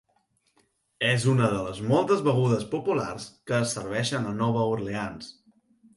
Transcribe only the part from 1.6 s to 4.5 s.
moltes de les begudes populars que es serveixen a